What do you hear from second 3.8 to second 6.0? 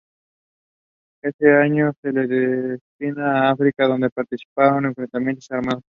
donde participa en enfrentamientos armados.